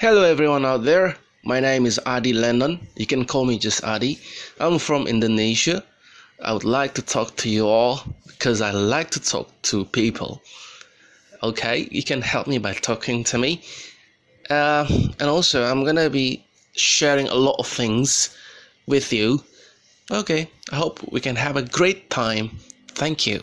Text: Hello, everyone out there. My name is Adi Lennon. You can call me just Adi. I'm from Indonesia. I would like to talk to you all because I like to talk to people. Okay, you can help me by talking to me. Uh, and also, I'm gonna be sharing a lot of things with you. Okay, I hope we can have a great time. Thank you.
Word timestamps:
Hello, 0.00 0.22
everyone 0.22 0.64
out 0.64 0.84
there. 0.84 1.14
My 1.44 1.60
name 1.60 1.84
is 1.84 2.00
Adi 2.06 2.32
Lennon. 2.32 2.88
You 2.96 3.04
can 3.04 3.26
call 3.26 3.44
me 3.44 3.58
just 3.58 3.84
Adi. 3.84 4.18
I'm 4.58 4.78
from 4.78 5.06
Indonesia. 5.06 5.84
I 6.40 6.54
would 6.54 6.64
like 6.64 6.94
to 6.94 7.02
talk 7.02 7.36
to 7.36 7.50
you 7.50 7.68
all 7.68 8.00
because 8.26 8.62
I 8.62 8.70
like 8.70 9.10
to 9.10 9.20
talk 9.20 9.50
to 9.68 9.84
people. 9.84 10.40
Okay, 11.42 11.86
you 11.90 12.02
can 12.02 12.22
help 12.22 12.46
me 12.46 12.56
by 12.56 12.72
talking 12.72 13.24
to 13.24 13.36
me. 13.36 13.60
Uh, 14.48 14.86
and 15.20 15.28
also, 15.28 15.64
I'm 15.64 15.84
gonna 15.84 16.08
be 16.08 16.46
sharing 16.74 17.28
a 17.28 17.34
lot 17.34 17.56
of 17.58 17.66
things 17.66 18.34
with 18.86 19.12
you. 19.12 19.44
Okay, 20.10 20.48
I 20.72 20.76
hope 20.76 21.12
we 21.12 21.20
can 21.20 21.36
have 21.36 21.58
a 21.58 21.68
great 21.78 22.08
time. 22.08 22.56
Thank 22.94 23.26
you. 23.26 23.42